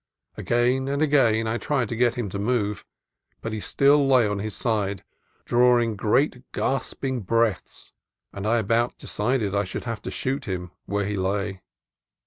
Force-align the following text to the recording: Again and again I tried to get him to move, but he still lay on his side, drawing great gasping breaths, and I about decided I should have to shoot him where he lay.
Again 0.35 0.87
and 0.87 0.99
again 1.03 1.45
I 1.45 1.59
tried 1.59 1.87
to 1.89 1.95
get 1.95 2.15
him 2.15 2.27
to 2.29 2.39
move, 2.39 2.83
but 3.39 3.53
he 3.53 3.59
still 3.59 4.07
lay 4.07 4.25
on 4.27 4.39
his 4.39 4.55
side, 4.55 5.03
drawing 5.45 5.95
great 5.95 6.41
gasping 6.53 7.19
breaths, 7.21 7.93
and 8.33 8.47
I 8.47 8.57
about 8.57 8.97
decided 8.97 9.53
I 9.53 9.63
should 9.63 9.83
have 9.83 10.01
to 10.01 10.09
shoot 10.09 10.45
him 10.45 10.71
where 10.87 11.05
he 11.05 11.17
lay. 11.17 11.61